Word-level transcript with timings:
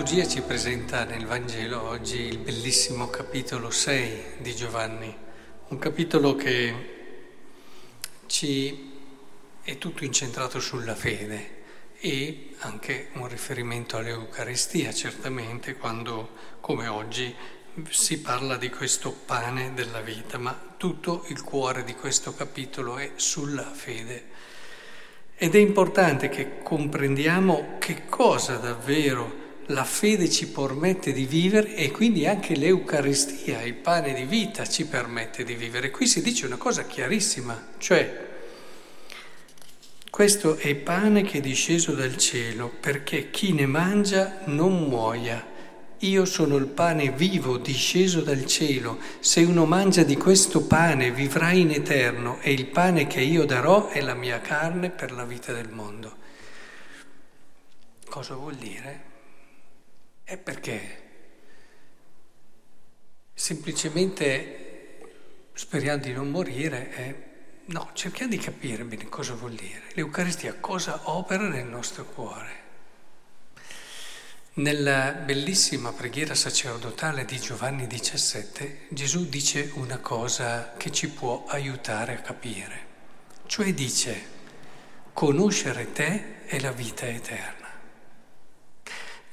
liturgia 0.00 0.26
ci 0.26 0.40
presenta 0.40 1.04
nel 1.04 1.26
Vangelo 1.26 1.82
oggi 1.82 2.22
il 2.22 2.38
bellissimo 2.38 3.10
capitolo 3.10 3.70
6 3.70 4.36
di 4.38 4.56
Giovanni, 4.56 5.14
un 5.68 5.78
capitolo 5.78 6.34
che 6.36 6.74
ci 8.24 8.92
è 9.60 9.76
tutto 9.76 10.04
incentrato 10.04 10.58
sulla 10.58 10.94
fede 10.94 11.58
e 11.98 12.54
anche 12.60 13.08
un 13.12 13.28
riferimento 13.28 13.98
all'Eucaristia, 13.98 14.90
certamente, 14.90 15.76
quando, 15.76 16.30
come 16.60 16.86
oggi, 16.86 17.34
si 17.90 18.22
parla 18.22 18.56
di 18.56 18.70
questo 18.70 19.12
pane 19.12 19.74
della 19.74 20.00
vita, 20.00 20.38
ma 20.38 20.58
tutto 20.78 21.26
il 21.28 21.42
cuore 21.42 21.84
di 21.84 21.94
questo 21.94 22.32
capitolo 22.32 22.96
è 22.96 23.10
sulla 23.16 23.70
fede. 23.70 24.28
Ed 25.36 25.54
è 25.54 25.58
importante 25.58 26.30
che 26.30 26.62
comprendiamo 26.62 27.76
che 27.78 28.06
cosa 28.08 28.56
davvero 28.56 29.48
la 29.70 29.84
fede 29.84 30.28
ci 30.28 30.48
permette 30.48 31.12
di 31.12 31.24
vivere 31.24 31.74
e 31.74 31.90
quindi 31.90 32.26
anche 32.26 32.54
l'Eucaristia, 32.54 33.62
il 33.62 33.74
pane 33.74 34.12
di 34.12 34.24
vita, 34.24 34.66
ci 34.66 34.86
permette 34.86 35.44
di 35.44 35.54
vivere. 35.54 35.90
Qui 35.90 36.06
si 36.06 36.22
dice 36.22 36.46
una 36.46 36.56
cosa 36.56 36.84
chiarissima, 36.84 37.68
cioè 37.78 38.28
questo 40.10 40.56
è 40.56 40.74
pane 40.74 41.22
che 41.22 41.38
è 41.38 41.40
disceso 41.40 41.94
dal 41.94 42.16
cielo 42.16 42.68
perché 42.68 43.30
chi 43.30 43.52
ne 43.52 43.66
mangia 43.66 44.40
non 44.46 44.88
muoia. 44.88 45.46
Io 45.98 46.24
sono 46.24 46.56
il 46.56 46.66
pane 46.66 47.10
vivo 47.12 47.58
disceso 47.58 48.20
dal 48.20 48.44
cielo. 48.46 48.98
Se 49.20 49.42
uno 49.42 49.66
mangia 49.66 50.02
di 50.02 50.16
questo 50.16 50.62
pane 50.62 51.12
vivrà 51.12 51.52
in 51.52 51.70
eterno 51.70 52.38
e 52.40 52.52
il 52.52 52.66
pane 52.66 53.06
che 53.06 53.20
io 53.20 53.44
darò 53.44 53.88
è 53.88 54.00
la 54.00 54.14
mia 54.14 54.40
carne 54.40 54.90
per 54.90 55.12
la 55.12 55.24
vita 55.24 55.52
del 55.52 55.70
mondo. 55.70 56.16
Cosa 58.08 58.34
vuol 58.34 58.56
dire? 58.56 59.08
È 60.30 60.36
perché 60.36 61.02
semplicemente 63.34 65.00
speriamo 65.54 66.00
di 66.00 66.12
non 66.12 66.30
morire 66.30 66.90
è 66.90 67.28
No, 67.64 67.90
cerchiamo 67.94 68.30
di 68.30 68.38
capire 68.38 68.84
bene 68.84 69.08
cosa 69.08 69.34
vuol 69.34 69.54
dire. 69.54 69.82
L'Eucaristia 69.94 70.54
cosa 70.60 71.10
opera 71.10 71.48
nel 71.48 71.66
nostro 71.66 72.04
cuore. 72.04 72.50
Nella 74.54 75.10
bellissima 75.10 75.92
preghiera 75.92 76.36
sacerdotale 76.36 77.24
di 77.24 77.40
Giovanni 77.40 77.88
XVII, 77.88 78.86
Gesù 78.90 79.28
dice 79.28 79.72
una 79.74 79.98
cosa 79.98 80.74
che 80.76 80.92
ci 80.92 81.08
può 81.08 81.44
aiutare 81.48 82.18
a 82.18 82.20
capire. 82.20 82.86
Cioè 83.46 83.74
dice, 83.74 84.22
conoscere 85.12 85.90
te 85.90 86.44
è 86.44 86.60
la 86.60 86.70
vita 86.70 87.08
eterna. 87.08 87.69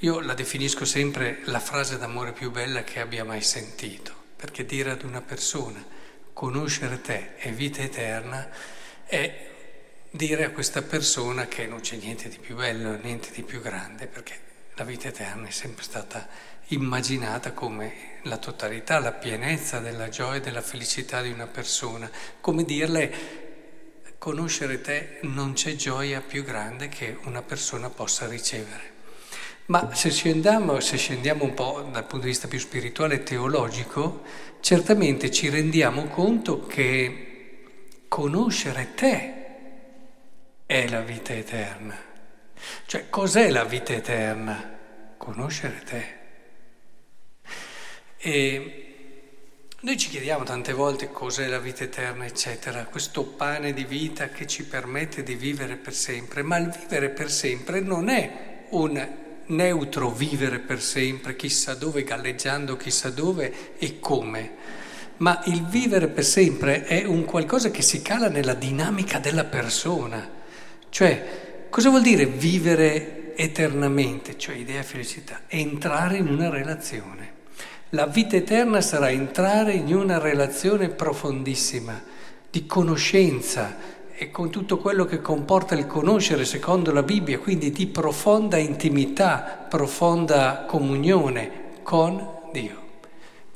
Io 0.00 0.20
la 0.20 0.34
definisco 0.34 0.84
sempre 0.84 1.40
la 1.44 1.58
frase 1.58 1.96
d'amore 1.96 2.32
più 2.32 2.50
bella 2.50 2.84
che 2.84 3.00
abbia 3.00 3.24
mai 3.24 3.40
sentito, 3.40 4.12
perché 4.36 4.66
dire 4.66 4.90
ad 4.90 5.04
una 5.04 5.22
persona, 5.22 5.82
conoscere 6.34 7.00
te 7.00 7.36
e 7.38 7.50
vita 7.50 7.80
eterna 7.80 8.46
è 9.06 9.48
dire 10.10 10.44
a 10.44 10.50
questa 10.50 10.82
persona 10.82 11.46
che 11.46 11.66
non 11.66 11.80
c'è 11.80 11.96
niente 11.96 12.28
di 12.28 12.36
più 12.36 12.56
bello, 12.56 12.98
niente 13.00 13.30
di 13.32 13.42
più 13.42 13.62
grande, 13.62 14.06
perché 14.06 14.38
la 14.74 14.84
vita 14.84 15.08
eterna 15.08 15.48
è 15.48 15.50
sempre 15.50 15.82
stata 15.82 16.28
immaginata 16.68 17.52
come 17.52 18.18
la 18.24 18.36
totalità, 18.36 18.98
la 18.98 19.12
pienezza 19.12 19.78
della 19.78 20.10
gioia 20.10 20.36
e 20.36 20.42
della 20.42 20.60
felicità 20.60 21.22
di 21.22 21.30
una 21.30 21.46
persona, 21.46 22.10
come 22.42 22.64
dirle 22.64 23.44
conoscere 24.18 24.82
te 24.82 25.20
non 25.22 25.54
c'è 25.54 25.74
gioia 25.74 26.20
più 26.20 26.44
grande 26.44 26.88
che 26.88 27.16
una 27.22 27.40
persona 27.40 27.88
possa 27.88 28.26
ricevere. 28.26 28.95
Ma 29.66 29.92
se 29.94 30.10
scendiamo, 30.10 30.78
se 30.78 30.96
scendiamo 30.96 31.42
un 31.42 31.54
po' 31.54 31.88
dal 31.90 32.06
punto 32.06 32.26
di 32.26 32.30
vista 32.30 32.46
più 32.46 32.60
spirituale 32.60 33.16
e 33.16 33.22
teologico, 33.24 34.22
certamente 34.60 35.30
ci 35.32 35.48
rendiamo 35.48 36.04
conto 36.04 36.66
che 36.66 37.64
conoscere 38.06 38.94
te 38.94 39.34
è 40.66 40.88
la 40.88 41.00
vita 41.00 41.32
eterna. 41.32 41.98
Cioè, 42.86 43.10
cos'è 43.10 43.50
la 43.50 43.64
vita 43.64 43.92
eterna? 43.92 44.78
Conoscere 45.16 45.82
te. 45.82 46.14
E 48.18 48.86
noi 49.80 49.98
ci 49.98 50.08
chiediamo 50.08 50.44
tante 50.44 50.72
volte 50.72 51.10
cos'è 51.10 51.48
la 51.48 51.58
vita 51.58 51.82
eterna, 51.82 52.24
eccetera, 52.24 52.84
questo 52.84 53.24
pane 53.24 53.72
di 53.72 53.84
vita 53.84 54.28
che 54.28 54.46
ci 54.46 54.64
permette 54.64 55.24
di 55.24 55.34
vivere 55.34 55.74
per 55.74 55.92
sempre, 55.92 56.42
ma 56.42 56.56
il 56.56 56.70
vivere 56.70 57.08
per 57.08 57.30
sempre 57.32 57.80
non 57.80 58.08
è 58.08 58.66
un 58.70 59.24
neutro 59.46 60.10
vivere 60.10 60.58
per 60.58 60.80
sempre, 60.80 61.36
chissà 61.36 61.74
dove, 61.74 62.04
galleggiando 62.04 62.76
chissà 62.76 63.10
dove 63.10 63.76
e 63.78 63.98
come, 64.00 64.54
ma 65.18 65.42
il 65.46 65.64
vivere 65.66 66.08
per 66.08 66.24
sempre 66.24 66.84
è 66.84 67.04
un 67.04 67.24
qualcosa 67.24 67.70
che 67.70 67.82
si 67.82 68.02
cala 68.02 68.28
nella 68.28 68.54
dinamica 68.54 69.18
della 69.18 69.44
persona. 69.44 70.28
Cioè, 70.88 71.66
cosa 71.70 71.88
vuol 71.88 72.02
dire 72.02 72.26
vivere 72.26 73.34
eternamente, 73.36 74.36
cioè 74.36 74.56
idea 74.56 74.82
felicità? 74.82 75.42
Entrare 75.46 76.16
in 76.16 76.28
una 76.28 76.50
relazione. 76.50 77.34
La 77.90 78.06
vita 78.06 78.36
eterna 78.36 78.80
sarà 78.80 79.10
entrare 79.10 79.72
in 79.72 79.94
una 79.94 80.18
relazione 80.18 80.88
profondissima, 80.88 82.02
di 82.50 82.66
conoscenza, 82.66 83.76
e 84.18 84.30
con 84.30 84.50
tutto 84.50 84.78
quello 84.78 85.04
che 85.04 85.20
comporta 85.20 85.74
il 85.74 85.86
conoscere 85.86 86.46
secondo 86.46 86.90
la 86.90 87.02
Bibbia, 87.02 87.38
quindi 87.38 87.70
di 87.70 87.86
profonda 87.86 88.56
intimità, 88.56 89.66
profonda 89.68 90.64
comunione 90.66 91.74
con 91.82 92.26
Dio, 92.50 92.82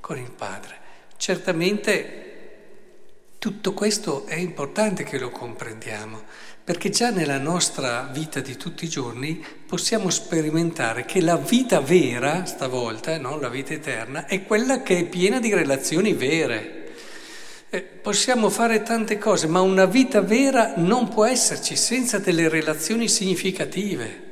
con 0.00 0.18
il 0.18 0.30
Padre. 0.30 0.76
Certamente 1.16 2.20
tutto 3.38 3.72
questo 3.72 4.26
è 4.26 4.34
importante 4.34 5.02
che 5.02 5.18
lo 5.18 5.30
comprendiamo, 5.30 6.20
perché 6.62 6.90
già 6.90 7.08
nella 7.08 7.38
nostra 7.38 8.10
vita 8.12 8.40
di 8.40 8.54
tutti 8.58 8.84
i 8.84 8.88
giorni 8.88 9.42
possiamo 9.66 10.10
sperimentare 10.10 11.06
che 11.06 11.22
la 11.22 11.38
vita 11.38 11.80
vera, 11.80 12.44
stavolta, 12.44 13.18
non 13.18 13.40
la 13.40 13.48
vita 13.48 13.72
eterna, 13.72 14.26
è 14.26 14.44
quella 14.44 14.82
che 14.82 14.98
è 14.98 15.04
piena 15.04 15.40
di 15.40 15.54
relazioni 15.54 16.12
vere. 16.12 16.79
Eh, 17.72 17.82
possiamo 17.82 18.50
fare 18.50 18.82
tante 18.82 19.16
cose, 19.16 19.46
ma 19.46 19.60
una 19.60 19.84
vita 19.84 20.20
vera 20.20 20.74
non 20.78 21.06
può 21.06 21.24
esserci 21.24 21.76
senza 21.76 22.18
delle 22.18 22.48
relazioni 22.48 23.06
significative. 23.06 24.28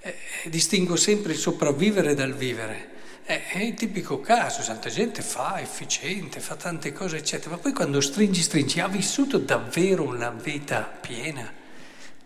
Eh, 0.00 0.16
distingo 0.46 0.96
sempre 0.96 1.34
il 1.34 1.38
sopravvivere 1.38 2.14
dal 2.14 2.34
vivere. 2.34 2.90
Eh, 3.24 3.46
è 3.46 3.58
il 3.58 3.74
tipico 3.74 4.18
caso, 4.18 4.64
tanta 4.64 4.88
gente 4.88 5.22
fa, 5.22 5.60
efficiente, 5.60 6.40
fa 6.40 6.56
tante 6.56 6.92
cose, 6.92 7.18
eccetera, 7.18 7.54
ma 7.54 7.58
poi 7.60 7.72
quando 7.72 8.00
stringi, 8.00 8.42
stringi, 8.42 8.80
ha 8.80 8.88
vissuto 8.88 9.38
davvero 9.38 10.02
una 10.02 10.30
vita 10.30 10.80
piena. 11.00 11.48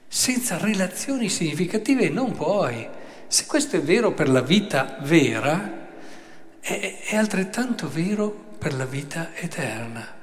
Senza 0.09 0.57
relazioni 0.57 1.29
significative 1.29 2.09
non 2.09 2.35
puoi. 2.35 2.89
Se 3.27 3.45
questo 3.45 3.77
è 3.77 3.83
vero 3.83 4.13
per 4.15 4.31
la 4.31 4.41
vita 4.41 4.97
vera, 5.03 5.91
è, 6.61 6.99
è 7.09 7.15
altrettanto 7.15 7.91
vero 7.91 8.47
per 8.59 8.75
la 8.75 8.87
vita 8.87 9.37
eterna. 9.37 10.17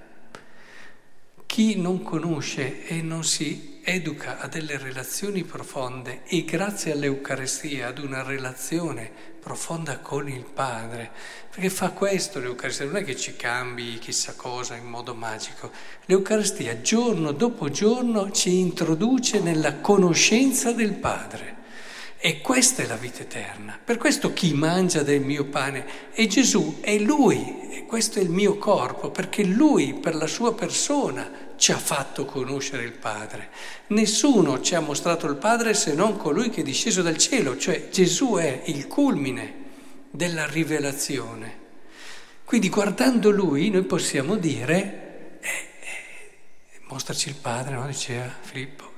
Chi 1.45 1.79
non 1.79 2.03
conosce 2.03 2.85
e 2.85 3.01
non 3.01 3.23
si 3.23 3.79
educa 3.81 4.39
a 4.39 4.47
delle 4.47 4.77
relazioni 4.77 5.43
profonde 5.43 6.23
e 6.25 6.43
grazie 6.43 6.91
all'Eucarestia 6.91 7.87
ad 7.87 7.99
una 7.99 8.23
relazione 8.23 9.09
profonda 9.39 9.99
con 9.99 10.27
il 10.27 10.43
Padre, 10.43 11.11
perché 11.49 11.69
fa 11.69 11.91
questo 11.91 12.39
l'Eucaristia, 12.39 12.85
non 12.85 12.97
è 12.97 13.03
che 13.05 13.15
ci 13.15 13.37
cambi 13.37 13.99
chissà 13.99 14.33
cosa 14.35 14.75
in 14.75 14.85
modo 14.85 15.15
magico, 15.15 15.71
l'Eucaristia 16.05 16.81
giorno 16.81 17.31
dopo 17.31 17.69
giorno 17.69 18.31
ci 18.31 18.57
introduce 18.59 19.39
nella 19.39 19.75
conoscenza 19.75 20.73
del 20.73 20.93
Padre. 20.93 21.53
E 22.17 22.41
questa 22.41 22.81
è 22.81 22.87
la 22.87 22.95
vita 22.95 23.21
eterna. 23.21 23.79
Per 23.81 23.97
questo 23.97 24.33
chi 24.33 24.53
mangia 24.55 25.03
del 25.03 25.21
mio 25.21 25.45
pane 25.45 26.11
è 26.11 26.25
Gesù, 26.25 26.79
è 26.81 26.97
Lui, 26.97 27.54
questo 27.85 28.19
è 28.19 28.21
il 28.21 28.29
mio 28.29 28.57
corpo, 28.57 29.11
perché 29.11 29.43
Lui 29.43 29.93
per 29.93 30.15
la 30.15 30.27
sua 30.27 30.53
persona 30.53 31.53
ci 31.55 31.71
ha 31.71 31.77
fatto 31.77 32.25
conoscere 32.25 32.83
il 32.83 32.93
Padre. 32.93 33.49
Nessuno 33.87 34.61
ci 34.61 34.75
ha 34.75 34.79
mostrato 34.79 35.27
il 35.27 35.35
Padre 35.35 35.73
se 35.73 35.93
non 35.93 36.17
colui 36.17 36.49
che 36.49 36.61
è 36.61 36.63
disceso 36.63 37.01
dal 37.01 37.17
cielo, 37.17 37.57
cioè 37.57 37.89
Gesù 37.89 38.35
è 38.35 38.63
il 38.65 38.87
culmine 38.87 39.63
della 40.11 40.45
rivelazione. 40.45 41.63
Quindi 42.43 42.69
guardando 42.69 43.31
Lui 43.31 43.69
noi 43.69 43.83
possiamo 43.83 44.35
dire, 44.35 45.39
eh, 45.41 45.47
eh, 45.49 46.79
mostraci 46.87 47.29
il 47.29 47.35
Padre, 47.35 47.75
no? 47.75 47.87
diceva 47.87 48.29
Filippo 48.41 48.93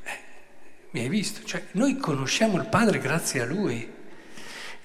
mi 0.97 1.01
hai 1.01 1.09
visto? 1.09 1.45
Cioè, 1.45 1.63
noi 1.71 1.97
conosciamo 1.97 2.57
il 2.57 2.65
Padre 2.65 2.99
grazie 2.99 3.41
a 3.41 3.45
Lui 3.45 3.87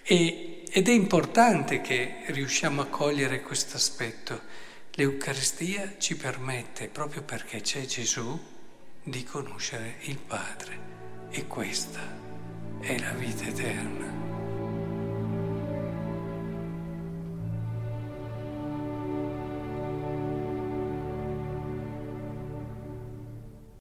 e, 0.02 0.51
ed 0.74 0.88
è 0.88 0.92
importante 0.92 1.82
che 1.82 2.22
riusciamo 2.28 2.80
a 2.80 2.86
cogliere 2.86 3.42
questo 3.42 3.76
aspetto. 3.76 4.40
L'Eucaristia 4.92 5.96
ci 5.98 6.16
permette, 6.16 6.88
proprio 6.88 7.20
perché 7.22 7.60
c'è 7.60 7.84
Gesù, 7.84 8.40
di 9.02 9.22
conoscere 9.22 9.96
il 10.04 10.16
Padre 10.16 10.78
e 11.28 11.46
questa 11.46 12.00
è 12.80 12.98
la 12.98 13.12
vita 13.12 13.44
eterna. 13.44 14.11